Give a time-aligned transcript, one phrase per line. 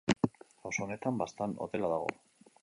[0.69, 2.11] Auzo honetan Baztan hotela dago.